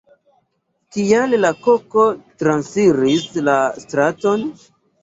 Kial 0.95 1.35
la 1.43 1.51
koko 1.67 2.07
transiris 2.43 3.31
la 3.51 3.61
straton? 3.87 4.53